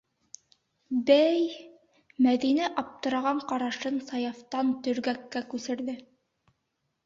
Бәй,- 1.09 1.43
Мәҙинә 2.29 2.71
аптыраған 2.85 3.43
ҡарашын 3.53 4.03
Саяфтан 4.11 4.75
төргәккә 4.89 5.47
күсерҙе. 5.55 6.01